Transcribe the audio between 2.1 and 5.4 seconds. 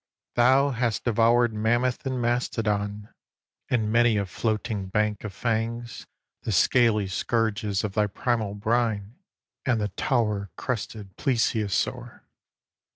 mastodon, And many a floating bank of